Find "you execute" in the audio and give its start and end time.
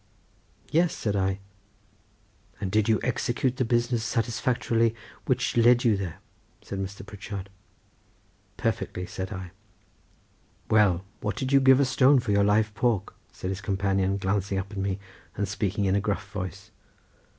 2.89-3.57